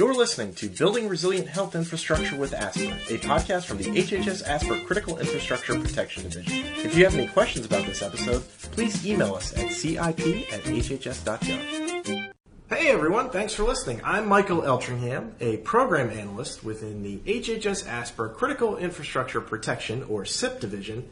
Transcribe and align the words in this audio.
You're 0.00 0.14
listening 0.14 0.54
to 0.54 0.70
Building 0.70 1.08
Resilient 1.08 1.46
Health 1.46 1.74
Infrastructure 1.74 2.34
with 2.34 2.52
ASPR, 2.52 3.14
a 3.14 3.18
podcast 3.18 3.66
from 3.66 3.76
the 3.76 3.84
HHS 3.84 4.48
ASPR 4.48 4.86
Critical 4.86 5.18
Infrastructure 5.18 5.78
Protection 5.78 6.22
Division. 6.22 6.64
If 6.76 6.96
you 6.96 7.04
have 7.04 7.14
any 7.14 7.26
questions 7.26 7.66
about 7.66 7.84
this 7.84 8.00
episode, 8.00 8.42
please 8.72 9.06
email 9.06 9.34
us 9.34 9.54
at 9.58 9.70
cip 9.70 10.00
at 10.00 10.16
hhs.gov. 10.16 12.32
Hey 12.70 12.88
everyone, 12.88 13.28
thanks 13.28 13.52
for 13.52 13.64
listening. 13.64 14.00
I'm 14.02 14.26
Michael 14.26 14.62
Eltringham, 14.62 15.32
a 15.38 15.58
program 15.58 16.08
analyst 16.08 16.64
within 16.64 17.02
the 17.02 17.18
HHS 17.30 17.84
ASPR 17.84 18.34
Critical 18.34 18.78
Infrastructure 18.78 19.42
Protection, 19.42 20.04
or 20.04 20.24
CIP 20.24 20.60
division, 20.60 21.10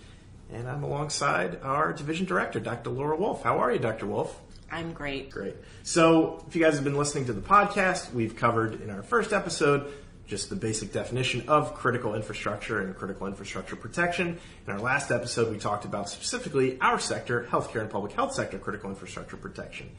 and 0.51 0.67
I'm 0.67 0.83
alongside 0.83 1.61
our 1.63 1.93
division 1.93 2.25
director, 2.25 2.59
Dr. 2.59 2.89
Laura 2.89 3.19
Wolf. 3.19 3.43
How 3.43 3.59
are 3.59 3.71
you, 3.71 3.81
Dr. 3.81 4.07
Wolf? 4.07 4.41
I'm 4.71 4.93
great. 4.93 5.31
Great. 5.31 5.57
So, 5.83 6.45
if 6.47 6.55
you 6.55 6.63
guys 6.63 6.75
have 6.75 6.85
been 6.85 6.97
listening 6.97 7.25
to 7.27 7.33
the 7.33 7.41
podcast, 7.41 8.13
we've 8.13 8.37
covered 8.37 8.81
in 8.81 8.91
our 8.91 9.03
first 9.03 9.33
episode 9.33 9.91
just 10.27 10.51
the 10.51 10.57
basic 10.57 10.93
definition 10.93 11.49
of 11.49 11.75
critical 11.75 12.15
infrastructure 12.15 12.81
and 12.81 12.95
critical 12.95 13.27
infrastructure 13.27 13.77
protection. 13.77 14.39
In 14.67 14.73
our 14.73 14.79
last 14.79 15.11
episode, 15.11 15.51
we 15.51 15.59
talked 15.59 15.87
about 15.87 16.11
specifically 16.11 16.79
our 16.83 16.99
sector, 16.99 17.49
healthcare 17.51 17.81
and 17.81 17.91
public 17.91 18.13
health 18.13 18.35
sector 18.35 18.59
critical 18.59 18.91
infrastructure 18.91 19.39
protection. 19.39 19.91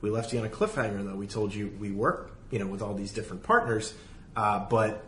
We 0.00 0.10
left 0.10 0.32
you 0.32 0.40
on 0.40 0.46
a 0.46 0.48
cliffhanger, 0.48 1.04
though. 1.04 1.14
We 1.14 1.28
told 1.28 1.54
you 1.54 1.72
we 1.78 1.92
work, 1.92 2.32
you 2.50 2.58
know, 2.58 2.66
with 2.66 2.82
all 2.82 2.94
these 2.94 3.12
different 3.12 3.44
partners, 3.44 3.94
uh, 4.34 4.66
but 4.68 5.04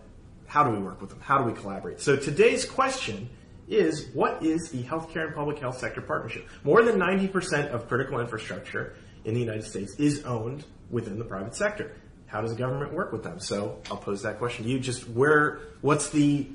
how 0.46 0.62
do 0.62 0.70
we 0.70 0.78
work 0.78 1.00
with 1.00 1.10
them? 1.10 1.20
How 1.20 1.38
do 1.38 1.44
we 1.44 1.52
collaborate? 1.52 2.00
So 2.00 2.16
today's 2.16 2.64
question 2.64 3.28
is 3.70 4.08
what 4.12 4.44
is 4.44 4.70
the 4.70 4.82
healthcare 4.82 5.26
and 5.26 5.34
public 5.34 5.58
health 5.58 5.78
sector 5.78 6.00
partnership? 6.00 6.48
More 6.64 6.82
than 6.82 6.96
90% 6.96 7.68
of 7.68 7.88
critical 7.88 8.20
infrastructure 8.20 8.96
in 9.24 9.34
the 9.34 9.40
United 9.40 9.64
States 9.64 9.94
is 9.98 10.24
owned 10.24 10.64
within 10.90 11.18
the 11.18 11.24
private 11.24 11.54
sector. 11.54 11.92
How 12.26 12.40
does 12.40 12.50
the 12.50 12.58
government 12.58 12.92
work 12.92 13.12
with 13.12 13.22
them? 13.22 13.40
So 13.40 13.80
I'll 13.90 13.96
pose 13.96 14.22
that 14.22 14.38
question 14.38 14.64
to 14.64 14.70
you. 14.70 14.78
Just 14.78 15.08
where, 15.08 15.60
what's 15.80 16.10
the, 16.10 16.48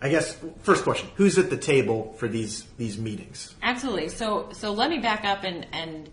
I 0.00 0.08
guess, 0.08 0.36
first 0.62 0.84
question: 0.84 1.10
Who's 1.16 1.36
at 1.38 1.50
the 1.50 1.56
table 1.56 2.14
for 2.14 2.28
these 2.28 2.64
these 2.78 2.96
meetings? 2.96 3.54
Absolutely. 3.62 4.08
So 4.08 4.48
so 4.52 4.72
let 4.72 4.88
me 4.88 4.98
back 4.98 5.24
up 5.24 5.44
and 5.44 5.66
and 5.72 6.08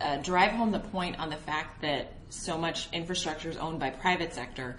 uh, 0.00 0.16
drive 0.18 0.52
home 0.52 0.72
the 0.72 0.80
point 0.80 1.20
on 1.20 1.30
the 1.30 1.36
fact 1.36 1.82
that 1.82 2.12
so 2.28 2.58
much 2.58 2.88
infrastructure 2.92 3.48
is 3.48 3.56
owned 3.56 3.78
by 3.78 3.90
private 3.90 4.34
sector. 4.34 4.78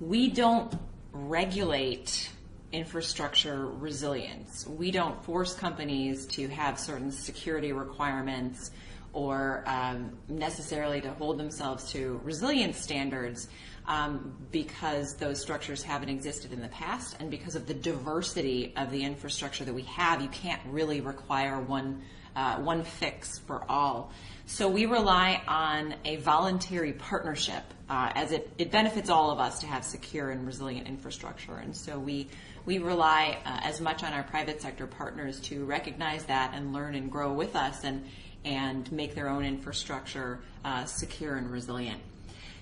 We 0.00 0.30
don't 0.30 0.72
regulate 1.12 2.30
infrastructure 2.74 3.66
resilience. 3.66 4.66
We 4.66 4.90
don't 4.90 5.22
force 5.24 5.54
companies 5.54 6.26
to 6.26 6.48
have 6.48 6.78
certain 6.78 7.12
security 7.12 7.72
requirements 7.72 8.72
or 9.12 9.62
um, 9.66 10.18
necessarily 10.28 11.00
to 11.00 11.10
hold 11.12 11.38
themselves 11.38 11.90
to 11.92 12.20
resilience 12.24 12.76
standards 12.76 13.48
um, 13.86 14.34
because 14.50 15.14
those 15.14 15.40
structures 15.40 15.84
haven't 15.84 16.08
existed 16.08 16.52
in 16.52 16.60
the 16.60 16.68
past 16.68 17.16
and 17.20 17.30
because 17.30 17.54
of 17.54 17.66
the 17.66 17.74
diversity 17.74 18.72
of 18.76 18.90
the 18.90 19.04
infrastructure 19.04 19.64
that 19.64 19.74
we 19.74 19.82
have, 19.82 20.20
you 20.20 20.28
can't 20.28 20.60
really 20.66 21.00
require 21.00 21.60
one 21.60 22.02
uh, 22.36 22.56
one 22.58 22.84
fix 22.84 23.38
for 23.38 23.64
all. 23.68 24.12
So 24.46 24.68
we 24.68 24.86
rely 24.86 25.40
on 25.48 25.94
a 26.04 26.16
voluntary 26.16 26.92
partnership 26.92 27.62
uh, 27.88 28.12
as 28.14 28.32
it, 28.32 28.50
it 28.58 28.70
benefits 28.70 29.08
all 29.08 29.30
of 29.30 29.38
us 29.38 29.60
to 29.60 29.66
have 29.66 29.84
secure 29.84 30.30
and 30.30 30.46
resilient 30.46 30.86
infrastructure. 30.86 31.56
And 31.56 31.74
so 31.76 31.98
we 31.98 32.28
we 32.66 32.78
rely 32.78 33.38
uh, 33.44 33.60
as 33.62 33.80
much 33.80 34.02
on 34.02 34.12
our 34.14 34.22
private 34.22 34.62
sector 34.62 34.86
partners 34.86 35.38
to 35.40 35.64
recognize 35.66 36.24
that 36.24 36.52
and 36.54 36.72
learn 36.72 36.94
and 36.94 37.10
grow 37.10 37.32
with 37.32 37.56
us 37.56 37.84
and 37.84 38.04
and 38.44 38.90
make 38.92 39.14
their 39.14 39.28
own 39.28 39.44
infrastructure 39.44 40.40
uh, 40.64 40.84
secure 40.84 41.36
and 41.36 41.50
resilient. 41.50 42.00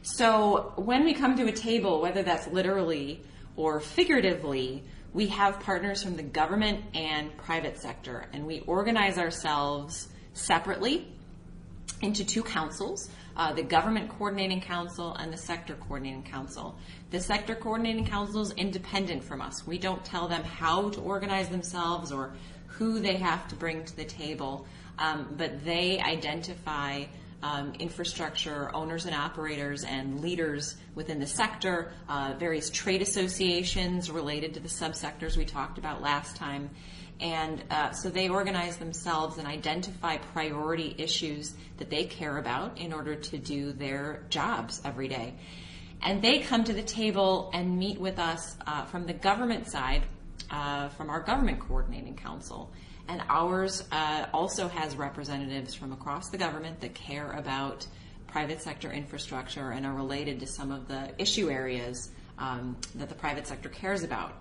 So 0.02 0.72
when 0.76 1.04
we 1.04 1.14
come 1.14 1.36
to 1.36 1.46
a 1.46 1.52
table, 1.52 2.00
whether 2.00 2.22
that's 2.22 2.46
literally 2.48 3.22
or 3.56 3.80
figuratively, 3.80 4.84
we 5.12 5.26
have 5.28 5.60
partners 5.60 6.02
from 6.02 6.16
the 6.16 6.22
government 6.22 6.84
and 6.94 7.36
private 7.36 7.78
sector, 7.78 8.26
and 8.32 8.46
we 8.46 8.60
organize 8.60 9.18
ourselves 9.18 10.08
separately 10.32 11.06
into 12.00 12.24
two 12.24 12.42
councils 12.42 13.10
uh, 13.36 13.52
the 13.52 13.62
Government 13.62 14.10
Coordinating 14.10 14.60
Council 14.60 15.14
and 15.14 15.32
the 15.32 15.36
Sector 15.36 15.76
Coordinating 15.76 16.22
Council. 16.22 16.76
The 17.10 17.20
Sector 17.20 17.56
Coordinating 17.56 18.04
Council 18.04 18.42
is 18.42 18.52
independent 18.52 19.24
from 19.24 19.40
us. 19.40 19.66
We 19.66 19.78
don't 19.78 20.04
tell 20.04 20.28
them 20.28 20.42
how 20.44 20.90
to 20.90 21.00
organize 21.00 21.48
themselves 21.48 22.12
or 22.12 22.34
who 22.66 23.00
they 23.00 23.16
have 23.16 23.48
to 23.48 23.56
bring 23.56 23.84
to 23.84 23.96
the 23.96 24.04
table, 24.04 24.66
um, 24.98 25.34
but 25.36 25.64
they 25.64 26.00
identify 26.00 27.04
um, 27.42 27.72
infrastructure 27.78 28.74
owners 28.74 29.06
and 29.06 29.14
operators 29.14 29.84
and 29.84 30.20
leaders 30.20 30.76
within 30.94 31.18
the 31.18 31.26
sector, 31.26 31.92
uh, 32.08 32.34
various 32.38 32.70
trade 32.70 33.02
associations 33.02 34.10
related 34.10 34.54
to 34.54 34.60
the 34.60 34.68
subsectors 34.68 35.36
we 35.36 35.44
talked 35.44 35.78
about 35.78 36.02
last 36.02 36.36
time. 36.36 36.70
And 37.20 37.62
uh, 37.70 37.92
so 37.92 38.10
they 38.10 38.28
organize 38.28 38.78
themselves 38.78 39.38
and 39.38 39.46
identify 39.46 40.16
priority 40.18 40.94
issues 40.98 41.54
that 41.78 41.88
they 41.88 42.04
care 42.04 42.38
about 42.38 42.78
in 42.78 42.92
order 42.92 43.14
to 43.14 43.38
do 43.38 43.72
their 43.72 44.24
jobs 44.28 44.80
every 44.84 45.08
day. 45.08 45.34
And 46.02 46.20
they 46.20 46.40
come 46.40 46.64
to 46.64 46.72
the 46.72 46.82
table 46.82 47.50
and 47.54 47.78
meet 47.78 48.00
with 48.00 48.18
us 48.18 48.56
uh, 48.66 48.84
from 48.86 49.06
the 49.06 49.12
government 49.12 49.68
side, 49.68 50.02
uh, 50.50 50.88
from 50.90 51.10
our 51.10 51.20
Government 51.20 51.60
Coordinating 51.60 52.16
Council. 52.16 52.72
And 53.08 53.22
ours 53.28 53.84
uh, 53.92 54.26
also 54.32 54.68
has 54.68 54.96
representatives 54.96 55.74
from 55.74 55.92
across 55.92 56.30
the 56.30 56.38
government 56.38 56.80
that 56.80 56.94
care 56.94 57.32
about 57.32 57.86
private 58.26 58.62
sector 58.62 58.90
infrastructure 58.90 59.70
and 59.72 59.84
are 59.84 59.92
related 59.92 60.40
to 60.40 60.46
some 60.46 60.70
of 60.70 60.88
the 60.88 61.10
issue 61.18 61.50
areas 61.50 62.10
um, 62.38 62.76
that 62.94 63.08
the 63.08 63.14
private 63.14 63.46
sector 63.46 63.68
cares 63.68 64.02
about. 64.02 64.32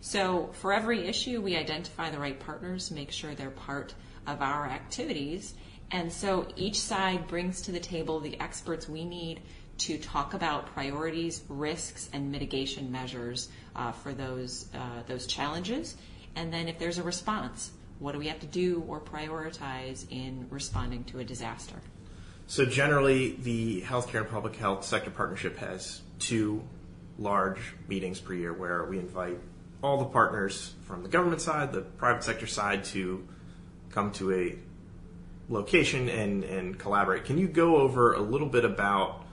So 0.00 0.50
for 0.52 0.72
every 0.72 1.06
issue, 1.06 1.40
we 1.40 1.56
identify 1.56 2.10
the 2.10 2.18
right 2.18 2.38
partners, 2.38 2.90
make 2.90 3.10
sure 3.10 3.34
they're 3.34 3.50
part 3.50 3.94
of 4.26 4.42
our 4.42 4.66
activities. 4.66 5.54
And 5.90 6.12
so 6.12 6.46
each 6.56 6.80
side 6.80 7.26
brings 7.26 7.62
to 7.62 7.72
the 7.72 7.80
table 7.80 8.20
the 8.20 8.38
experts 8.40 8.88
we 8.88 9.04
need 9.04 9.40
to 9.78 9.98
talk 9.98 10.34
about 10.34 10.66
priorities, 10.66 11.42
risks, 11.48 12.08
and 12.12 12.30
mitigation 12.30 12.92
measures 12.92 13.48
uh, 13.74 13.92
for 13.92 14.12
those, 14.12 14.68
uh, 14.74 15.02
those 15.06 15.26
challenges. 15.26 15.96
And 16.36 16.52
then 16.52 16.68
if 16.68 16.78
there's 16.78 16.98
a 16.98 17.02
response, 17.02 17.72
what 18.04 18.12
do 18.12 18.18
we 18.18 18.26
have 18.28 18.38
to 18.38 18.46
do 18.46 18.84
or 18.86 19.00
prioritize 19.00 20.04
in 20.10 20.46
responding 20.50 21.02
to 21.04 21.20
a 21.20 21.24
disaster? 21.24 21.76
So 22.46 22.66
generally, 22.66 23.36
the 23.36 23.80
healthcare 23.80 24.20
and 24.20 24.28
public 24.28 24.56
health 24.56 24.84
sector 24.84 25.10
partnership 25.10 25.56
has 25.56 26.02
two 26.18 26.62
large 27.18 27.74
meetings 27.88 28.20
per 28.20 28.34
year 28.34 28.52
where 28.52 28.84
we 28.84 28.98
invite 28.98 29.38
all 29.82 29.96
the 29.96 30.04
partners 30.04 30.74
from 30.82 31.02
the 31.02 31.08
government 31.08 31.40
side, 31.40 31.72
the 31.72 31.80
private 31.80 32.22
sector 32.22 32.46
side 32.46 32.84
to 32.84 33.26
come 33.90 34.12
to 34.12 34.32
a 34.32 34.58
location 35.48 36.10
and, 36.10 36.44
and 36.44 36.78
collaborate. 36.78 37.24
Can 37.24 37.38
you 37.38 37.48
go 37.48 37.76
over 37.76 38.12
a 38.12 38.20
little 38.20 38.48
bit 38.48 38.66
about 38.66 39.24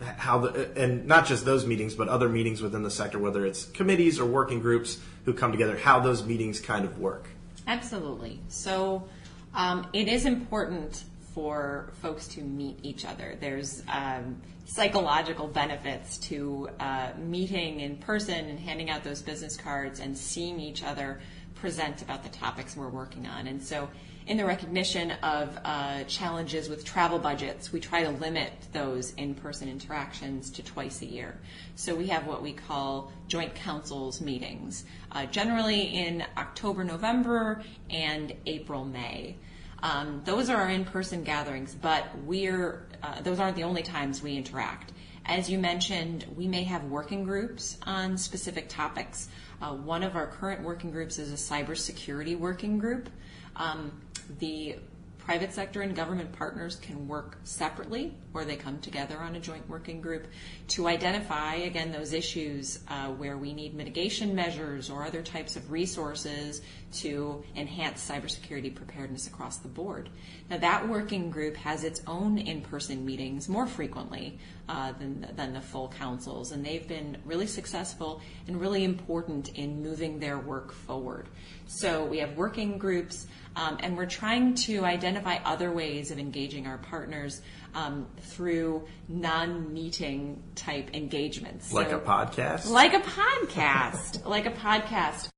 how 0.00 0.38
the 0.38 0.70
and 0.80 1.04
not 1.06 1.26
just 1.26 1.44
those 1.44 1.66
meetings, 1.66 1.94
but 1.94 2.08
other 2.08 2.30
meetings 2.30 2.62
within 2.62 2.82
the 2.82 2.90
sector, 2.90 3.18
whether 3.18 3.44
it's 3.44 3.66
committees 3.66 4.18
or 4.18 4.24
working 4.24 4.60
groups 4.60 4.98
who 5.26 5.34
come 5.34 5.52
together, 5.52 5.76
how 5.76 6.00
those 6.00 6.24
meetings 6.24 6.58
kind 6.58 6.86
of 6.86 6.98
work? 6.98 7.28
Absolutely. 7.68 8.40
So 8.48 9.06
um, 9.54 9.86
it 9.92 10.08
is 10.08 10.24
important 10.24 11.04
for 11.34 11.92
folks 12.00 12.26
to 12.28 12.40
meet 12.40 12.78
each 12.82 13.04
other. 13.04 13.36
There's 13.38 13.82
um, 13.88 14.40
psychological 14.64 15.46
benefits 15.46 16.18
to 16.18 16.70
uh, 16.80 17.10
meeting 17.18 17.80
in 17.80 17.98
person 17.98 18.46
and 18.46 18.58
handing 18.58 18.88
out 18.88 19.04
those 19.04 19.20
business 19.20 19.56
cards 19.56 20.00
and 20.00 20.16
seeing 20.16 20.58
each 20.58 20.82
other 20.82 21.20
present 21.60 22.02
about 22.02 22.22
the 22.22 22.28
topics 22.30 22.76
we're 22.76 22.88
working 22.88 23.26
on. 23.26 23.46
And 23.46 23.62
so, 23.62 23.88
in 24.26 24.36
the 24.36 24.44
recognition 24.44 25.12
of 25.22 25.58
uh, 25.64 26.04
challenges 26.04 26.68
with 26.68 26.84
travel 26.84 27.18
budgets, 27.18 27.72
we 27.72 27.80
try 27.80 28.02
to 28.02 28.10
limit 28.10 28.52
those 28.72 29.14
in 29.14 29.34
person 29.34 29.68
interactions 29.68 30.50
to 30.50 30.62
twice 30.62 31.00
a 31.00 31.06
year. 31.06 31.38
So, 31.76 31.94
we 31.94 32.08
have 32.08 32.26
what 32.26 32.42
we 32.42 32.52
call 32.52 33.10
joint 33.26 33.54
councils 33.54 34.20
meetings, 34.20 34.84
uh, 35.12 35.26
generally 35.26 35.80
in 35.82 36.24
October, 36.36 36.84
November, 36.84 37.62
and 37.90 38.34
April, 38.46 38.84
May. 38.84 39.36
Um, 39.82 40.22
those 40.24 40.50
are 40.50 40.56
our 40.56 40.70
in-person 40.70 41.22
gatherings, 41.22 41.74
but 41.74 42.04
we're 42.24 42.86
uh, 43.02 43.20
those 43.22 43.38
aren't 43.38 43.56
the 43.56 43.62
only 43.62 43.82
times 43.82 44.22
we 44.22 44.36
interact. 44.36 44.92
As 45.28 45.50
you 45.50 45.58
mentioned, 45.58 46.24
we 46.34 46.48
may 46.48 46.62
have 46.64 46.84
working 46.84 47.22
groups 47.22 47.76
on 47.82 48.16
specific 48.16 48.66
topics. 48.70 49.28
Uh, 49.60 49.74
one 49.74 50.02
of 50.02 50.16
our 50.16 50.26
current 50.26 50.62
working 50.62 50.90
groups 50.90 51.18
is 51.18 51.30
a 51.30 51.54
cybersecurity 51.54 52.38
working 52.38 52.78
group. 52.78 53.10
Um, 53.54 53.92
the 54.38 54.76
private 55.18 55.52
sector 55.52 55.82
and 55.82 55.94
government 55.94 56.32
partners 56.32 56.76
can 56.76 57.06
work 57.06 57.36
separately 57.44 58.14
or 58.32 58.46
they 58.46 58.56
come 58.56 58.78
together 58.78 59.18
on 59.18 59.36
a 59.36 59.40
joint 59.40 59.68
working 59.68 60.00
group 60.00 60.26
to 60.68 60.88
identify, 60.88 61.56
again, 61.56 61.92
those 61.92 62.14
issues 62.14 62.78
uh, 62.88 63.08
where 63.08 63.36
we 63.36 63.52
need 63.52 63.74
mitigation 63.74 64.34
measures 64.34 64.88
or 64.88 65.04
other 65.04 65.20
types 65.20 65.56
of 65.56 65.70
resources 65.70 66.62
to 66.94 67.44
enhance 67.54 68.08
cybersecurity 68.08 68.74
preparedness 68.74 69.26
across 69.26 69.58
the 69.58 69.68
board. 69.68 70.08
Now, 70.48 70.56
that 70.56 70.88
working 70.88 71.30
group 71.30 71.56
has 71.56 71.84
its 71.84 72.00
own 72.06 72.38
in 72.38 72.62
person 72.62 73.04
meetings 73.04 73.50
more 73.50 73.66
frequently. 73.66 74.38
Uh, 74.68 74.92
than, 74.92 75.26
than 75.36 75.52
the 75.52 75.60
full 75.60 75.88
councils. 75.88 76.52
And 76.52 76.64
they've 76.64 76.86
been 76.86 77.16
really 77.24 77.46
successful 77.46 78.20
and 78.46 78.60
really 78.60 78.84
important 78.84 79.50
in 79.50 79.82
moving 79.82 80.18
their 80.18 80.38
work 80.38 80.72
forward. 80.72 81.28
So 81.66 82.04
we 82.04 82.18
have 82.18 82.36
working 82.36 82.78
groups, 82.78 83.26
um, 83.56 83.78
and 83.80 83.96
we're 83.96 84.06
trying 84.06 84.54
to 84.54 84.84
identify 84.84 85.38
other 85.44 85.72
ways 85.72 86.10
of 86.10 86.18
engaging 86.18 86.66
our 86.66 86.78
partners 86.78 87.42
um, 87.74 88.06
through 88.20 88.86
non-meeting 89.08 90.42
type 90.54 90.94
engagements. 90.94 91.72
Like 91.72 91.90
So- 91.90 91.98
a 91.98 92.00
podcast? 92.00 92.70
Like 92.70 92.94
a 92.94 93.00
podcast. 93.00 94.26
like 94.26 94.46
a 94.46 94.50
podcast. 94.50 95.28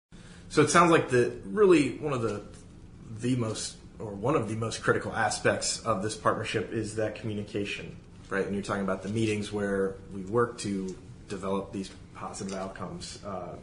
So 0.49 0.63
it 0.63 0.71
sounds 0.71 0.91
like 0.91 1.11
the 1.11 1.33
really 1.47 1.97
one 1.99 2.13
of 2.13 2.23
the 2.23 2.43
the 3.21 3.37
most 3.37 3.77
or 4.01 4.13
one 4.15 4.35
of 4.35 4.49
the 4.49 4.57
most 4.57 4.83
critical 4.83 5.13
aspects 5.13 5.81
of 5.81 6.03
this 6.03 6.17
partnership 6.17 6.73
is 6.73 6.97
that 6.97 7.15
communication, 7.15 7.97
right? 8.31 8.47
And 8.47 8.55
you're 8.55 8.65
talking 8.65 8.83
about 8.83 9.03
the 9.03 9.09
meetings 9.09 9.53
where 9.53 9.95
we 10.15 10.23
work 10.23 10.59
to 10.59 10.97
develop 11.29 11.73
these 11.73 11.91
positive 12.15 12.55
outcomes 12.55 13.19
uh, 13.25 13.57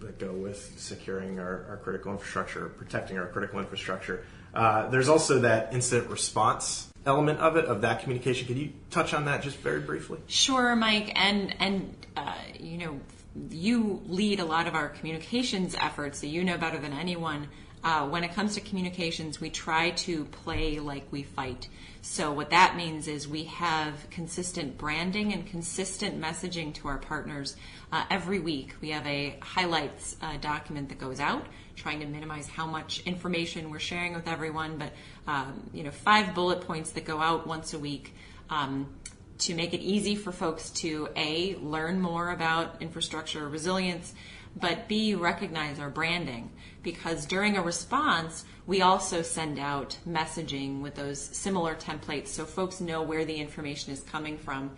that 0.00 0.18
go 0.18 0.32
with 0.32 0.74
securing 0.78 1.38
our, 1.38 1.66
our 1.68 1.80
critical 1.82 2.12
infrastructure, 2.12 2.68
protecting 2.68 3.18
our 3.18 3.26
critical 3.26 3.58
infrastructure. 3.58 4.24
Uh, 4.54 4.88
there's 4.88 5.08
also 5.08 5.40
that 5.40 5.72
incident 5.72 6.10
response 6.10 6.88
element 7.06 7.40
of 7.40 7.56
it, 7.56 7.64
of 7.64 7.80
that 7.80 8.02
communication. 8.02 8.46
Could 8.46 8.58
you 8.58 8.72
touch 8.90 9.14
on 9.14 9.24
that 9.24 9.42
just 9.42 9.56
very 9.58 9.80
briefly? 9.80 10.18
Sure, 10.26 10.76
Mike, 10.76 11.12
and 11.14 11.54
and 11.58 12.06
uh, 12.16 12.34
you 12.60 12.78
know, 12.78 13.00
you 13.50 14.02
lead 14.06 14.40
a 14.40 14.44
lot 14.44 14.66
of 14.66 14.74
our 14.74 14.88
communications 14.88 15.74
efforts, 15.80 16.20
so 16.20 16.26
you 16.26 16.44
know 16.44 16.58
better 16.58 16.78
than 16.78 16.92
anyone. 16.92 17.48
Uh, 17.84 18.06
when 18.08 18.22
it 18.22 18.32
comes 18.32 18.54
to 18.54 18.60
communications, 18.60 19.40
we 19.40 19.50
try 19.50 19.90
to 19.90 20.24
play 20.26 20.78
like 20.78 21.04
we 21.10 21.22
fight. 21.22 21.68
So 22.00 22.32
what 22.32 22.50
that 22.50 22.76
means 22.76 23.08
is 23.08 23.26
we 23.26 23.44
have 23.44 24.08
consistent 24.10 24.78
branding 24.78 25.32
and 25.32 25.46
consistent 25.46 26.20
messaging 26.20 26.74
to 26.74 26.88
our 26.88 26.98
partners 26.98 27.56
uh, 27.90 28.04
every 28.08 28.38
week. 28.38 28.74
We 28.80 28.90
have 28.90 29.06
a 29.06 29.36
highlights 29.40 30.16
uh, 30.22 30.36
document 30.36 30.90
that 30.90 30.98
goes 30.98 31.18
out, 31.18 31.46
trying 31.74 32.00
to 32.00 32.06
minimize 32.06 32.46
how 32.46 32.66
much 32.66 33.02
information 33.04 33.70
we're 33.70 33.78
sharing 33.78 34.14
with 34.14 34.28
everyone, 34.28 34.78
but 34.78 34.92
um, 35.26 35.68
you 35.72 35.82
know, 35.82 35.90
five 35.90 36.34
bullet 36.34 36.60
points 36.60 36.90
that 36.92 37.04
go 37.04 37.20
out 37.20 37.46
once 37.46 37.74
a 37.74 37.78
week. 37.78 38.14
Um, 38.48 38.88
to 39.38 39.54
make 39.54 39.74
it 39.74 39.80
easy 39.80 40.14
for 40.14 40.30
folks 40.30 40.70
to 40.70 41.08
A, 41.16 41.56
learn 41.56 42.00
more 42.00 42.30
about 42.30 42.80
infrastructure 42.80 43.48
resilience, 43.48 44.14
but 44.56 44.88
B, 44.88 45.14
recognize 45.14 45.78
our 45.78 45.90
branding. 45.90 46.50
Because 46.82 47.26
during 47.26 47.56
a 47.56 47.62
response, 47.62 48.44
we 48.66 48.82
also 48.82 49.22
send 49.22 49.58
out 49.58 49.96
messaging 50.08 50.80
with 50.80 50.94
those 50.94 51.20
similar 51.20 51.74
templates 51.74 52.28
so 52.28 52.44
folks 52.44 52.80
know 52.80 53.02
where 53.02 53.24
the 53.24 53.36
information 53.36 53.92
is 53.92 54.00
coming 54.00 54.36
from. 54.36 54.70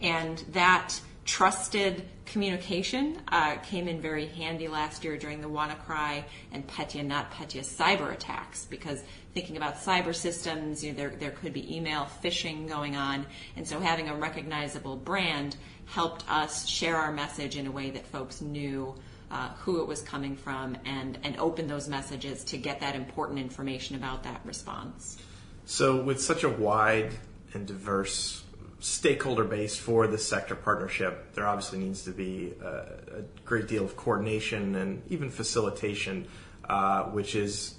And 0.00 0.38
that 0.50 1.00
trusted 1.24 2.04
communication 2.26 3.20
uh, 3.28 3.56
came 3.56 3.86
in 3.86 4.00
very 4.00 4.26
handy 4.26 4.66
last 4.66 5.04
year 5.04 5.16
during 5.16 5.40
the 5.40 5.48
WannaCry 5.48 6.24
and 6.50 6.66
Petya, 6.66 7.04
NotPetya 7.04 7.62
cyber 7.62 8.12
attacks 8.12 8.66
because 8.66 9.02
thinking 9.32 9.56
about 9.56 9.76
cyber 9.76 10.14
systems, 10.14 10.82
you 10.82 10.92
know, 10.92 10.98
there, 10.98 11.10
there 11.10 11.30
could 11.30 11.52
be 11.52 11.76
email 11.76 12.08
phishing 12.22 12.68
going 12.68 12.96
on. 12.96 13.24
And 13.56 13.66
so 13.66 13.78
having 13.78 14.08
a 14.08 14.16
recognizable 14.16 14.96
brand 14.96 15.56
helped 15.86 16.28
us 16.28 16.66
share 16.66 16.96
our 16.96 17.12
message 17.12 17.56
in 17.56 17.66
a 17.66 17.70
way 17.70 17.90
that 17.90 18.06
folks 18.06 18.40
knew 18.40 18.94
uh, 19.32 19.48
who 19.60 19.80
it 19.80 19.88
was 19.88 20.02
coming 20.02 20.36
from 20.36 20.76
and, 20.84 21.18
and 21.24 21.36
open 21.38 21.66
those 21.66 21.88
messages 21.88 22.44
to 22.44 22.58
get 22.58 22.80
that 22.80 22.94
important 22.94 23.38
information 23.38 23.96
about 23.96 24.22
that 24.22 24.40
response. 24.44 25.18
So, 25.64 26.02
with 26.02 26.20
such 26.20 26.44
a 26.44 26.48
wide 26.48 27.12
and 27.54 27.66
diverse 27.66 28.44
stakeholder 28.80 29.44
base 29.44 29.78
for 29.78 30.06
this 30.06 30.28
sector 30.28 30.54
partnership, 30.54 31.34
there 31.34 31.46
obviously 31.46 31.78
needs 31.78 32.04
to 32.04 32.10
be 32.10 32.52
a, 32.62 32.66
a 32.66 33.22
great 33.44 33.68
deal 33.68 33.84
of 33.84 33.96
coordination 33.96 34.74
and 34.74 35.02
even 35.08 35.30
facilitation, 35.30 36.26
uh, 36.68 37.04
which 37.04 37.34
is 37.34 37.76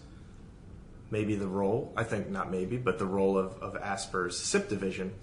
maybe 1.11 1.35
the 1.35 1.47
role, 1.47 1.93
I 1.95 2.03
think 2.03 2.29
not 2.29 2.49
maybe, 2.49 2.77
but 2.77 2.97
the 2.97 3.05
role 3.05 3.37
of, 3.37 3.61
of 3.61 3.73
ASPR's 3.75 4.39
CIP 4.39 4.69
division. 4.69 5.13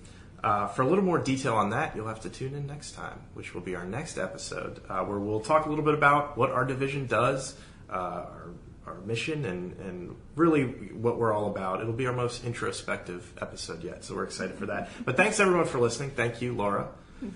Uh, 0.42 0.66
for 0.68 0.82
a 0.82 0.86
little 0.86 1.04
more 1.04 1.18
detail 1.18 1.54
on 1.54 1.70
that, 1.70 1.94
you'll 1.94 2.08
have 2.08 2.20
to 2.20 2.30
tune 2.30 2.54
in 2.54 2.66
next 2.66 2.92
time, 2.92 3.18
which 3.34 3.54
will 3.54 3.60
be 3.60 3.74
our 3.74 3.84
next 3.84 4.16
episode, 4.16 4.80
uh, 4.88 5.04
where 5.04 5.18
we'll 5.18 5.40
talk 5.40 5.66
a 5.66 5.68
little 5.68 5.84
bit 5.84 5.94
about 5.94 6.36
what 6.38 6.50
our 6.50 6.64
division 6.64 7.06
does, 7.06 7.54
uh, 7.90 7.92
our, 7.92 8.50
our 8.86 9.00
mission, 9.00 9.44
and, 9.44 9.74
and 9.80 10.16
really 10.36 10.64
what 10.64 11.18
we're 11.18 11.32
all 11.32 11.46
about. 11.46 11.82
It'll 11.82 11.92
be 11.92 12.06
our 12.06 12.14
most 12.14 12.44
introspective 12.44 13.30
episode 13.40 13.84
yet, 13.84 14.02
so 14.02 14.14
we're 14.14 14.24
excited 14.24 14.56
for 14.56 14.66
that. 14.66 14.88
But 15.04 15.16
thanks 15.16 15.40
everyone 15.40 15.66
for 15.66 15.78
listening. 15.78 16.10
Thank 16.10 16.40
you, 16.40 16.54
Laura. 16.54 16.88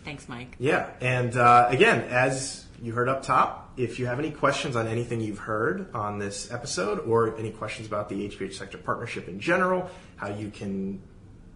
Thanks, 0.05 0.29
Mike. 0.29 0.56
Yeah, 0.59 0.89
and 1.03 1.37
uh, 1.37 1.67
again, 1.69 2.01
as 2.09 2.65
you 2.83 2.93
heard 2.93 3.09
up 3.11 3.23
top, 3.23 3.73
if 3.77 3.99
you 3.99 4.06
have 4.06 4.19
any 4.19 4.31
questions 4.31 4.77
on 4.77 4.87
anything 4.89 5.21
you've 5.21 5.39
heard 5.39 5.95
on 5.95 6.19
this 6.19 6.51
episode, 6.51 7.01
or 7.01 7.37
any 7.37 7.51
questions 7.51 7.87
about 7.87 8.09
the 8.09 8.29
HPH 8.29 8.55
sector 8.55 8.79
partnership 8.79 9.29
in 9.29 9.41
general, 9.41 9.91
how 10.17 10.29
you 10.29 10.49
can 10.51 11.03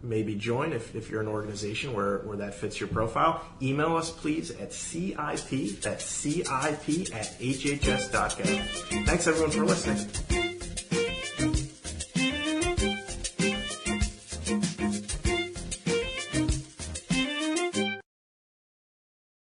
maybe 0.03 0.35
join 0.35 0.73
if, 0.73 0.95
if 0.95 1.11
you're 1.11 1.21
an 1.21 1.29
organization 1.29 1.93
where, 1.93 2.19
where 2.19 2.37
that 2.37 2.55
fits 2.55 2.81
your 2.81 2.89
profile, 2.89 3.43
email 3.61 3.97
us 3.97 4.11
please 4.11 4.51
at 4.53 4.73
CIP, 4.73 5.81
that's 5.81 6.05
CIP 6.05 6.47
at 6.49 7.39
HHS.gov. 7.39 9.07
Thanks 9.07 9.27
everyone 9.27 9.51
for 9.51 9.65
listening. 9.65 10.48